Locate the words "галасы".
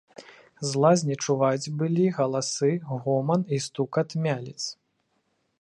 2.17-2.71